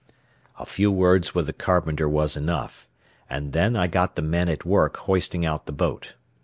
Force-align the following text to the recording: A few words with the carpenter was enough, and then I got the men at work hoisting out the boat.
A 0.57 0.65
few 0.65 0.91
words 0.91 1.35
with 1.35 1.45
the 1.45 1.53
carpenter 1.53 2.09
was 2.09 2.35
enough, 2.35 2.89
and 3.29 3.53
then 3.53 3.75
I 3.75 3.85
got 3.85 4.15
the 4.15 4.23
men 4.23 4.49
at 4.49 4.65
work 4.65 4.97
hoisting 4.97 5.45
out 5.45 5.67
the 5.67 5.71
boat. 5.71 6.15